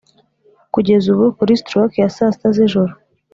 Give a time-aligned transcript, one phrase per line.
[0.73, 2.93] kugeza ubu, kuri stroke ya saa sita z'ijoro,